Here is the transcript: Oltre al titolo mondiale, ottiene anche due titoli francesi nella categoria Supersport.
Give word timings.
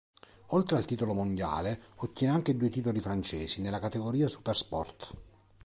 Oltre 0.57 0.77
al 0.77 0.85
titolo 0.85 1.13
mondiale, 1.13 1.79
ottiene 1.97 2.33
anche 2.33 2.57
due 2.57 2.69
titoli 2.71 2.99
francesi 2.99 3.61
nella 3.61 3.77
categoria 3.77 4.27
Supersport. 4.27 5.13